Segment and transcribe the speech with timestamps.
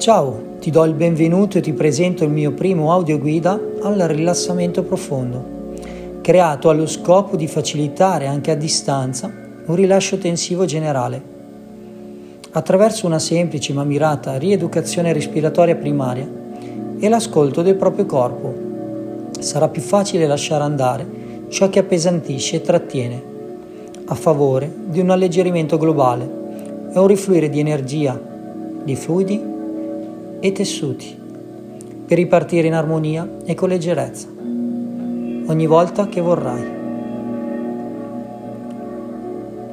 [0.00, 5.74] Ciao, ti do il benvenuto e ti presento il mio primo audioguida al rilassamento profondo,
[6.22, 9.30] creato allo scopo di facilitare anche a distanza
[9.66, 11.22] un rilascio tensivo generale.
[12.52, 16.26] Attraverso una semplice ma mirata rieducazione respiratoria primaria
[16.98, 18.54] e l'ascolto del proprio corpo,
[19.38, 21.06] sarà più facile lasciare andare
[21.48, 23.22] ciò che appesantisce e trattiene,
[24.06, 26.38] a favore di un alleggerimento globale
[26.90, 28.18] e un rifluire di energia,
[28.82, 29.49] di fluidi
[30.40, 31.18] e tessuti
[32.06, 34.38] per ripartire in armonia e con leggerezza
[35.50, 36.78] ogni volta che vorrai.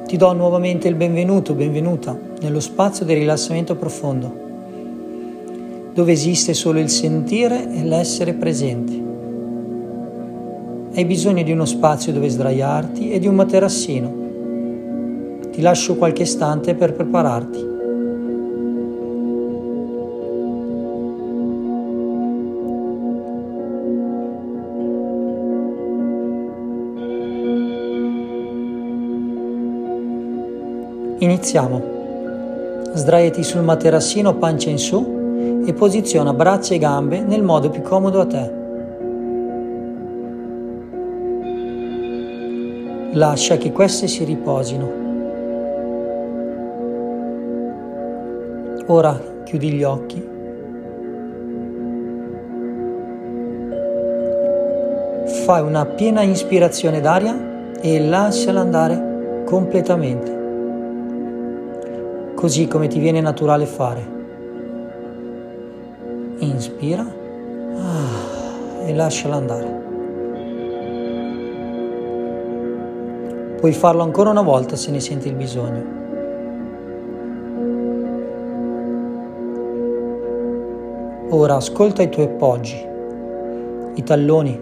[0.06, 4.46] Ti do nuovamente il benvenuto, benvenuta nello spazio di rilassamento profondo,
[5.94, 9.06] dove esiste solo il sentire e l'essere presente.
[10.94, 14.14] Hai bisogno di uno spazio dove sdraiarti e di un materassino.
[15.52, 17.77] Ti lascio qualche istante per prepararti.
[31.20, 31.82] Iniziamo.
[32.92, 38.20] Sdraiati sul materassino pancia in su e posiziona braccia e gambe nel modo più comodo
[38.20, 38.52] a te.
[43.14, 45.06] Lascia che queste si riposino.
[48.86, 50.28] Ora chiudi gli occhi.
[55.44, 60.37] Fai una piena ispirazione d'aria e lasciala andare completamente
[62.38, 64.16] così come ti viene naturale fare.
[66.38, 69.86] Inspira ah, e lasciala andare.
[73.58, 75.96] Puoi farlo ancora una volta se ne senti il bisogno.
[81.30, 82.86] Ora ascolta i tuoi appoggi,
[83.96, 84.60] i talloni,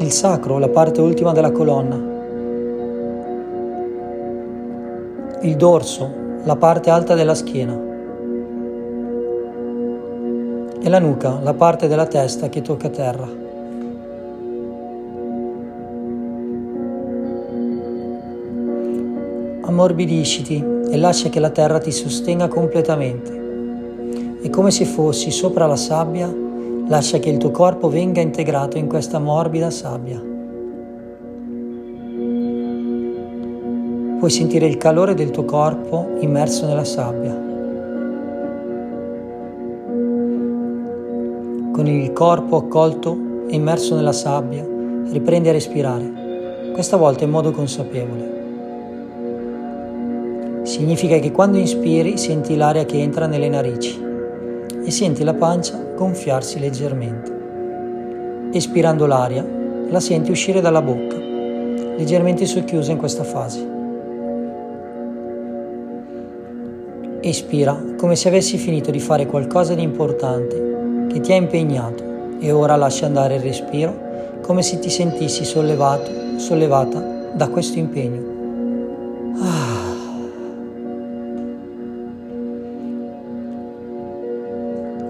[0.00, 2.16] il sacro, la parte ultima della colonna
[5.42, 6.10] il dorso,
[6.44, 7.86] la parte alta della schiena
[10.80, 13.28] e la nuca, la parte della testa che tocca terra.
[19.60, 23.36] Ammorbidisciti e lascia che la terra ti sostenga completamente.
[24.40, 26.32] E come se fossi sopra la sabbia,
[26.86, 30.37] lascia che il tuo corpo venga integrato in questa morbida sabbia.
[34.18, 37.30] Puoi sentire il calore del tuo corpo immerso nella sabbia.
[41.72, 44.66] Con il corpo accolto e immerso nella sabbia,
[45.10, 48.36] riprendi a respirare, questa volta in modo consapevole.
[50.64, 54.04] Significa che quando inspiri senti l'aria che entra nelle narici
[54.84, 57.36] e senti la pancia gonfiarsi leggermente.
[58.52, 59.46] Espirando l'aria,
[59.88, 61.16] la senti uscire dalla bocca,
[61.96, 63.77] leggermente socchiusa in questa fase.
[67.28, 72.02] Espira come se avessi finito di fare qualcosa di importante che ti ha impegnato
[72.40, 78.22] e ora lascia andare il respiro come se ti sentissi sollevato, sollevata da questo impegno.
[79.42, 79.76] Ah.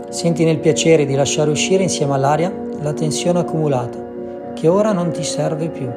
[0.08, 3.96] Senti nel piacere di lasciare uscire insieme all'aria la tensione accumulata
[4.54, 5.88] che ora non ti serve più.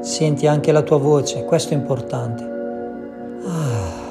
[0.00, 2.42] Senti anche la tua voce, questo è importante.
[3.44, 4.08] Ah.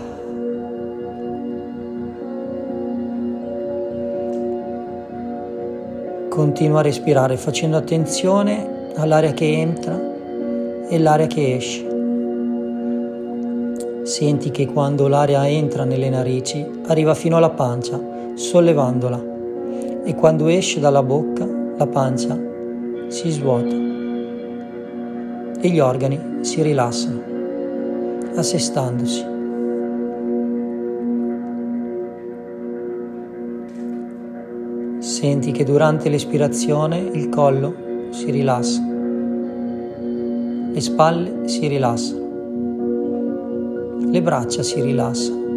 [6.30, 10.00] Continua a respirare facendo attenzione all'aria che entra
[10.88, 11.88] e l'aria che esce.
[14.04, 18.00] Senti che quando l'aria entra nelle narici arriva fino alla pancia,
[18.36, 19.24] sollevandola,
[20.04, 21.48] e quando esce dalla bocca
[21.78, 22.40] la pancia
[23.08, 23.89] si svuota
[25.62, 27.22] e gli organi si rilassano,
[28.36, 29.26] assestandosi.
[35.00, 37.74] Senti che durante l'espirazione il collo
[38.12, 38.82] si rilassa,
[40.72, 42.28] le spalle si rilassano,
[44.12, 45.48] le braccia si rilassano,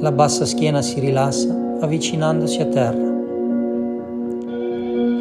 [0.00, 3.07] la bassa schiena si rilassa avvicinandosi a terra.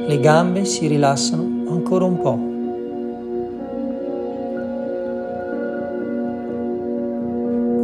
[0.07, 2.39] Le gambe si rilassano ancora un po'.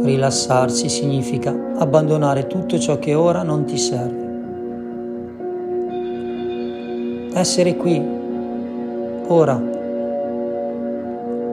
[0.06, 4.22] Rilassarsi significa abbandonare tutto ciò che ora non ti serve.
[7.34, 8.02] Essere qui
[9.26, 9.60] ora,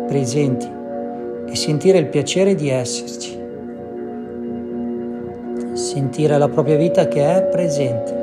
[0.08, 0.70] presenti
[1.48, 3.38] e sentire il piacere di esserci.
[5.74, 8.21] Sentire la propria vita che è presente.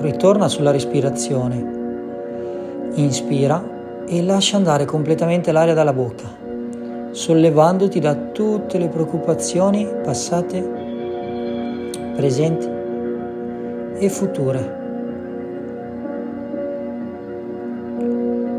[0.00, 2.90] Ritorna sulla respirazione.
[2.94, 6.28] Inspira e lascia andare completamente l'aria dalla bocca,
[7.10, 10.62] sollevandoti da tutte le preoccupazioni passate,
[12.14, 12.68] presenti
[13.98, 14.76] e future.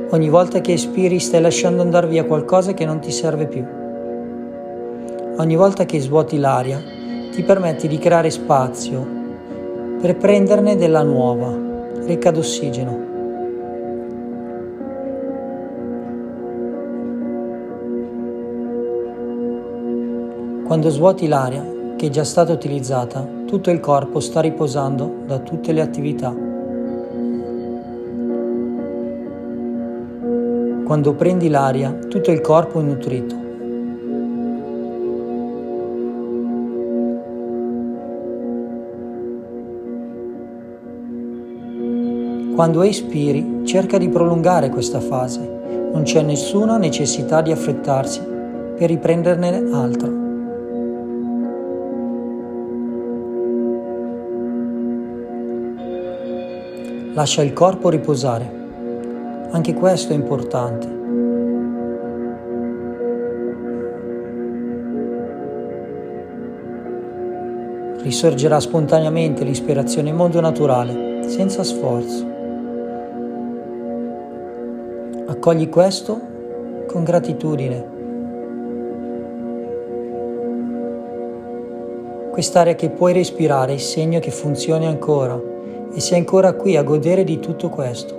[0.09, 3.65] Ogni volta che espiri stai lasciando andare via qualcosa che non ti serve più.
[5.37, 6.81] Ogni volta che svuoti l'aria
[7.31, 9.18] ti permetti di creare spazio
[9.99, 11.53] per prenderne della nuova,
[12.05, 13.07] ricca d'ossigeno.
[20.63, 21.65] Quando svuoti l'aria
[21.97, 26.33] che è già stata utilizzata, tutto il corpo sta riposando da tutte le attività.
[30.85, 33.48] Quando prendi l'aria, tutto il corpo è nutrito.
[42.59, 45.39] Quando espiri, cerca di prolungare questa fase.
[45.93, 48.19] Non c'è nessuna necessità di affrettarsi
[48.77, 50.09] per riprenderne altra.
[57.13, 58.51] Lascia il corpo riposare.
[59.51, 60.97] Anche questo è importante.
[68.01, 72.38] Risorgerà spontaneamente l'ispirazione in modo naturale, senza sforzo.
[75.29, 76.19] Accogli questo
[76.87, 77.97] con gratitudine.
[82.31, 85.39] Quest'aria che puoi respirare è segno che funzioni ancora
[85.93, 88.17] e sei ancora qui a godere di tutto questo.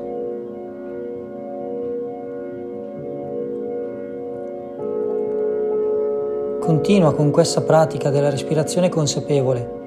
[6.60, 9.78] Continua con questa pratica della respirazione consapevole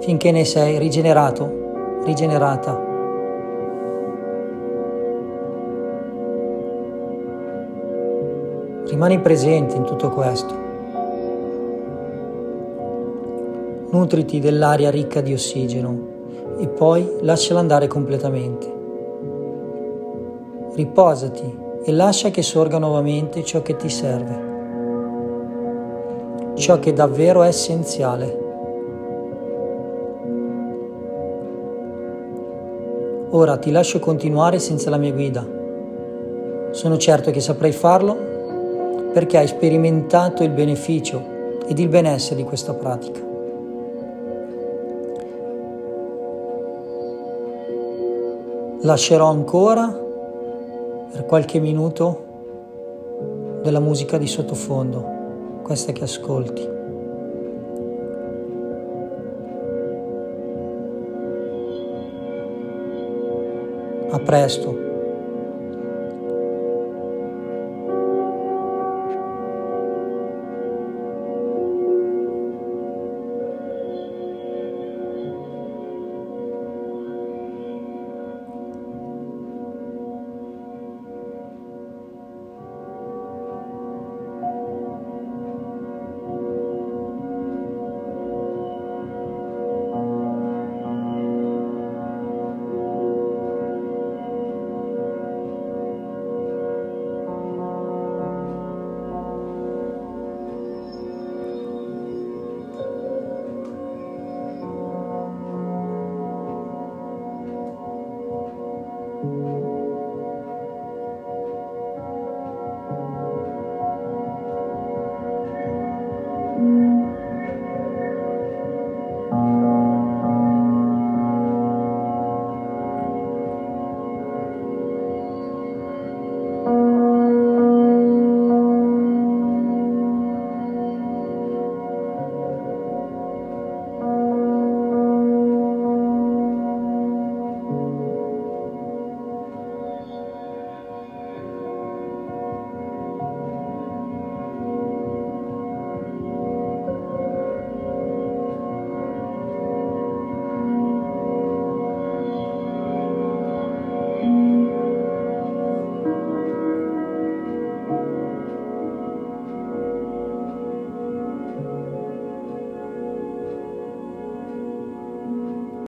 [0.00, 2.91] finché ne sei rigenerato, rigenerata.
[9.02, 10.54] Rimani presente in tutto questo.
[13.90, 15.98] Nutriti dell'aria ricca di ossigeno
[16.60, 18.72] e poi lasciala andare completamente.
[20.74, 24.40] Riposati e lascia che sorga nuovamente ciò che ti serve,
[26.54, 28.38] ciò che davvero è essenziale.
[33.30, 35.44] Ora ti lascio continuare senza la mia guida.
[36.70, 38.30] Sono certo che saprai farlo
[39.12, 43.20] perché hai sperimentato il beneficio ed il benessere di questa pratica.
[48.80, 49.86] Lascerò ancora
[51.12, 52.30] per qualche minuto
[53.62, 56.68] della musica di sottofondo, questa che ascolti.
[64.10, 64.81] A presto.